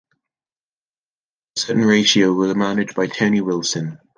A 1.57 1.59
Certain 1.61 1.85
Ratio 1.85 2.33
were 2.33 2.55
managed 2.55 2.95
by 2.95 3.05
Tony 3.05 3.39
Wilson. 3.41 3.99